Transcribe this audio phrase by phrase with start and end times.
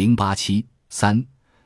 [0.00, 1.22] 零八七三，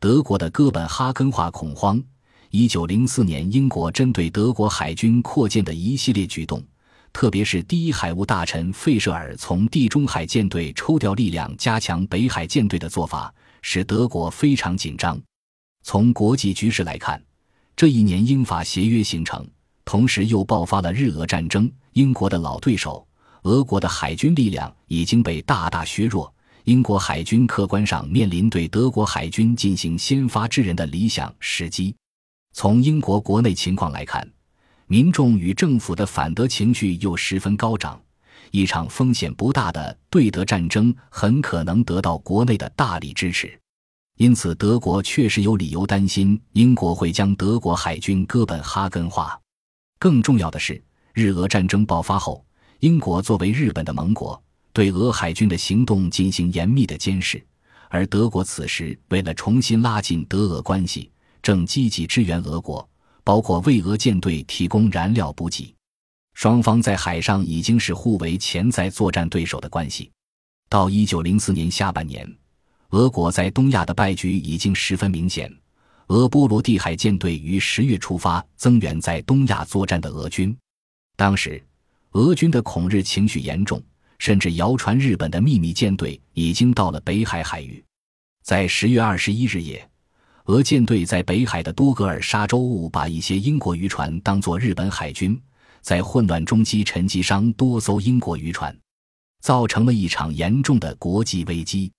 [0.00, 2.02] 德国的哥本哈根化恐慌。
[2.50, 6.60] 一九零四年，英国针对德国海军扩建的一系列举动，
[7.12, 15.16] 特别是第一海务大臣费舍尔从地中海舰队抽调力量加强北海舰队的做法，使德国非常紧张。
[15.84, 17.22] 从国际局势来看，
[17.76, 19.48] 这一年英法协约形成，
[19.84, 21.70] 同时又爆发了日俄战争。
[21.92, 23.06] 英国的老对手
[23.42, 26.34] 俄国的海军力量已经被大大削弱，
[26.66, 31.94] 英国海军客观上面临对德国海军进行先发制人的理想时机。
[32.54, 34.28] 从英国国内情况来看，
[34.88, 38.00] 民众与政府的反德情绪又十分高涨，
[38.50, 43.56] 一场风险不大的对德战争很可能得到国内的大力支持。
[44.16, 49.40] 因此，德国确实有理由担心英国会将德国海军哥本哈根化。
[50.00, 50.82] 更重要的是，
[51.14, 52.44] 日俄战争爆发后，
[52.80, 54.42] 英国作为日本的盟国，
[54.76, 57.42] 对俄海军的行动进行严密的监视。
[57.88, 62.86] 而德国此时为了重新拉近德俄关系，正积极支援俄国，
[63.24, 65.74] 包括为俄舰队提供燃料补给。
[66.34, 70.10] 双方在海上已经是互为潜在作战对手的关系。
[70.68, 72.30] 到一九零四年下半年。
[72.90, 75.50] 俄国在东亚的败局已经十分明显。
[76.08, 80.54] 俄波罗的海舰队于十月出发增援在东亚作战的俄军。
[81.16, 81.64] 当时，
[82.12, 83.82] 俄军的恐日情绪严重，
[84.18, 87.82] 甚至谣传日本的秘密舰队已经到了北海海域。
[88.42, 89.88] 在十月二十一日夜，
[90.44, 95.40] 俄舰队在北海的多格尔沙洲误把一些英国渔船当作日本海军，
[95.80, 98.76] 在混乱中击沉击伤多艘英国渔船，
[99.42, 101.90] 造成了一场严重的国际危机。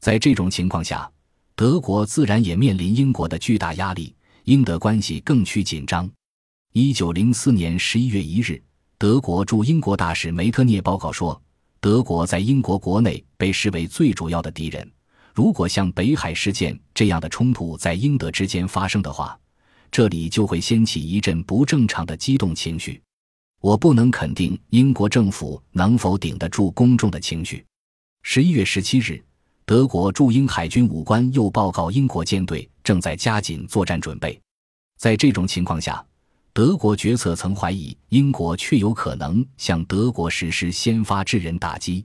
[0.00, 1.10] 在这种情况下，
[1.56, 6.08] 德国自然也面临英国的巨大压力，英德关系更趋紧张。
[6.72, 8.62] 一九零四年十一月一日，
[8.96, 11.42] 德国驻英国大使梅特涅报告说，
[11.80, 14.90] 德国在英国国内被视为最主要的敌人。
[15.34, 19.38] 如果像北海事件这样的冲突在英德之间发生的话，
[19.90, 23.00] 这里就会掀起一阵不正常的激动情绪。
[23.60, 27.64] 我不能肯定英国政府能否顶得住公众的情绪。
[28.22, 29.22] 十一月十七日。
[29.64, 34.40] 德国驻英海军武官又报告，英国舰队正在加紧作战准备。
[34.96, 36.02] 在这种情况下，
[36.58, 42.04] 德国决策层怀疑英国确有可能向德国实施先发制人打击。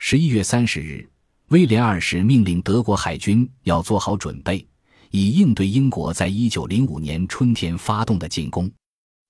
[0.00, 1.08] 十一月三十日，
[1.50, 4.66] 威廉二世命令德国海军要做好准备，
[5.12, 8.68] 以应对英国在一九零五年春天发动的进攻。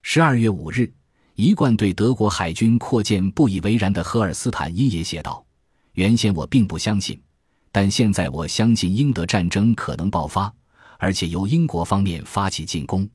[0.02, 0.90] 十二月五日，
[1.34, 5.44] 一贯对德国海军扩建不以为然的赫尔斯坦因也写道
[5.92, 7.20] ：“原先我并不相信。”
[7.70, 10.50] 但现在我相信英德战争可能爆发，
[10.98, 13.06] 而且由英国方面发起进攻。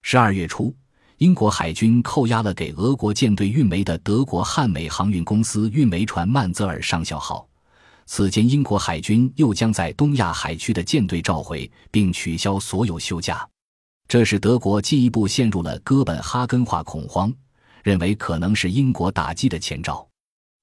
[0.00, 0.74] 十二月初，
[1.18, 7.48] 英国海军扣押了给俄国舰队运煤的德国汉美航运公司运煤船曼泽尔上校号。
[8.04, 13.48] 此前，英国海军又将在东亚海区的舰队召回，并取消所有休假。
[14.06, 17.32] 这使德国进一步陷入了哥本哈根化恐慌，
[17.82, 20.06] 认为可能是英国打击的前兆。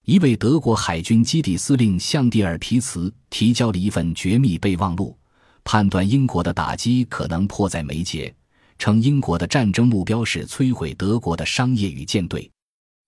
[0.06, 5.18] 一位德国海军基地司令向蒂尔皮茨提交了一份绝密备忘录，
[5.64, 8.34] 判断英国的打击可能迫在眉睫，
[8.78, 12.50] 称英国的战争目标是摧毁德国的商业与舰队，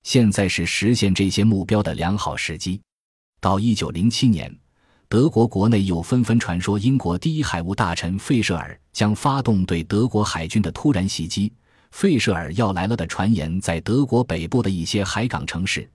[0.03, 2.81] 现在是实现这些目标的良好时机。
[3.41, 4.55] 到一九零七年，
[5.07, 11.51] 德国国内又纷纷传说英国第一海务大臣费舍尔将发动对德国海军的突然袭击，
[11.91, 15.89] 费舍尔要来了的传言在德国北部的一些海港城市。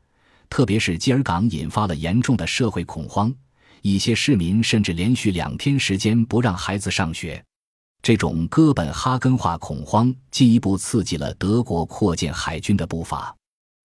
[0.48, 3.32] 特别是基尔港引发了严重的社会恐慌，
[3.82, 7.42] 一些市民甚至连续两天时间不让孩子上学。
[8.02, 13.34] 这种哥本哈根化恐慌进一步刺激了德国扩建海军的步伐。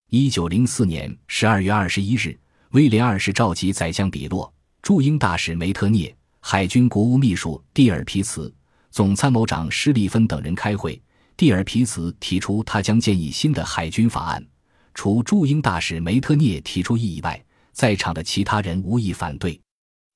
[0.09, 2.37] 一九零四年十二月二十一日，
[2.71, 8.53] 威廉二世召集宰相比洛、驻英大使梅特涅、海军国务秘书蒂尔皮茨、
[8.89, 11.01] 总参谋长施利芬等人开会。
[11.35, 14.45] 蒂尔皮茨提出，他将建议新的海军法案。
[14.93, 17.43] 除驻英大使梅特涅提出异议外，
[17.73, 19.59] 在场的其他人无一反对。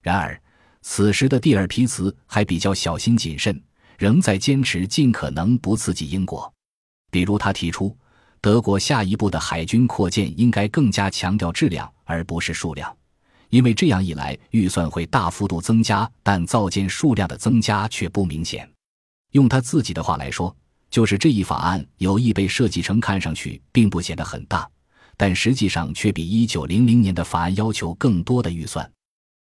[0.02, 0.42] 然而，
[0.82, 3.62] 此时的蒂尔皮茨还比较小心谨慎，
[4.00, 6.52] 仍在坚持尽可能不刺激英国。
[7.12, 7.96] 比如，他提出，
[8.40, 12.96] 德国下一步的海军扩建应该更加强调质量而不是数量，
[13.50, 18.68] 因为这样一来预算会大幅度增加，但造舰数量的增加却不明显。
[19.34, 20.56] 用他自己的话来说。
[20.92, 24.68] 就是这一法案有意被设计成看上去并不显得很大，
[25.16, 28.92] 但实际上却比一九零零年的法案要求更多的预算。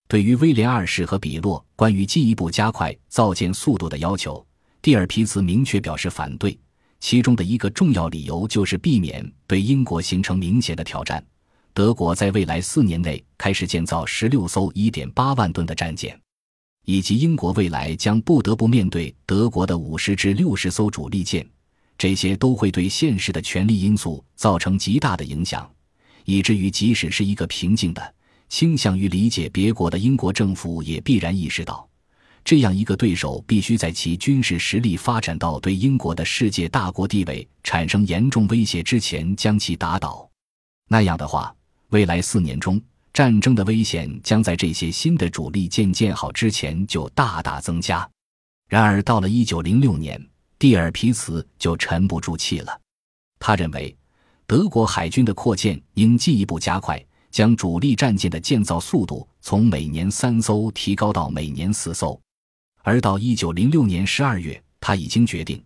[0.08, 4.44] 对于威廉二世和比洛关于进一步加快造舰速度的要求，
[4.80, 6.58] 蒂尔皮茨明确表示反对。
[7.00, 11.24] 其中的一个重要理由就是避免对英国形成明显的挑战。
[11.74, 16.18] 德国在未来四年内开始建造十六艘一点八万吨的战舰。
[16.86, 21.44] 以及英国未来将不得不面对德国的五十至六十艘主力舰，
[21.98, 25.68] 这些都会对现实的权力因素造成极大的影响，
[26.24, 28.14] 以至于即使是一个平静的、
[28.48, 31.88] 倾向于理解别国的英国政府，也必然意识到，
[32.44, 40.28] 这样一个对手必须在其军事实力发展到对英国的世界大国地位产生严重威胁之前将其打倒。
[40.88, 41.54] 那样的话，
[41.88, 42.80] 未来四年中。
[43.12, 48.06] 战争的危险将在这些新的主力舰建好之前就大大增加。
[48.68, 50.28] 然而，到了1906年，
[50.58, 52.78] 蒂尔皮茨就沉不住气了。
[53.38, 53.96] 他认为，
[54.46, 57.02] 德国海军的扩建应进一步加快，
[57.36, 62.18] 将主力战舰的建造速度从每年三艘提高到每年四艘。
[62.82, 65.62] 而到1906年12月，他已经决定，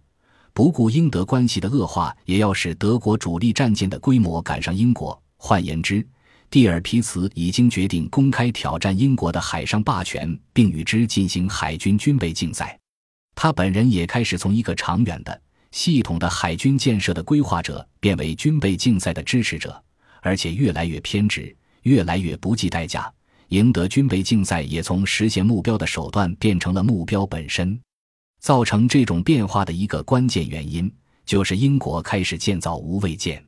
[0.53, 5.17] 不顾英德关系的恶化，也要使德国主力战舰的规模赶上英国。
[5.37, 6.05] 换言之，
[6.51, 12.77] 蒂尔皮茨已经决定公开挑战英国的海上霸权，并与之进行海军军备竞赛。
[13.37, 15.41] 他本人也开始从一个长远的、
[15.71, 19.81] 系统的海军建设的规划者，变为军备竞赛的支持者，
[20.21, 23.13] 而且越来越偏执，越来越不计代价。
[23.49, 27.79] 赢得军备竞赛也从实现目标的手段变成了目标本身。
[28.41, 30.91] 造成这种变化的一个关键原因，
[31.27, 33.45] 就是英国开始建造无畏舰。